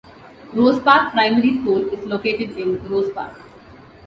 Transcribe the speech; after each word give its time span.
Rose 0.53 0.79
Park 0.79 1.11
Primary 1.11 1.57
School 1.59 1.93
is 1.93 2.03
located 2.07 2.57
in 2.57 2.83
Rose 2.89 3.13
Park. 3.13 3.37